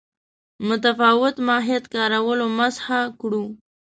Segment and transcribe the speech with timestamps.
[0.67, 3.43] متفاوت ماهیت کارولو مسخه کړو.